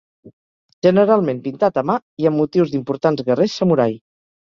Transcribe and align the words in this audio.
Generalment 0.87 1.43
pintat 1.45 1.79
a 1.83 1.85
mà 1.91 1.99
i 2.25 2.31
amb 2.33 2.43
motius 2.45 2.75
d'importants 2.75 3.27
guerrers 3.33 3.63
samurai. 3.63 4.01